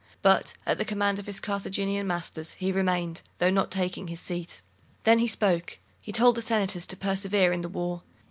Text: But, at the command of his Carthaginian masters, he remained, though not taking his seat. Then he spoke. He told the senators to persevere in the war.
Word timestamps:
But, 0.23 0.55
at 0.65 0.79
the 0.79 0.83
command 0.83 1.19
of 1.19 1.27
his 1.27 1.39
Carthaginian 1.39 2.07
masters, 2.07 2.53
he 2.53 2.71
remained, 2.71 3.21
though 3.37 3.51
not 3.51 3.69
taking 3.69 4.07
his 4.07 4.19
seat. 4.19 4.63
Then 5.03 5.19
he 5.19 5.27
spoke. 5.27 5.77
He 6.01 6.11
told 6.11 6.33
the 6.33 6.41
senators 6.41 6.87
to 6.87 6.97
persevere 6.97 7.53
in 7.53 7.61
the 7.61 7.69
war. 7.69 8.01